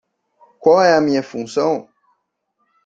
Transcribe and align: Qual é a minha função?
Qual 0.59 0.81
é 0.81 0.95
a 0.95 0.99
minha 0.99 1.21
função? 1.21 1.87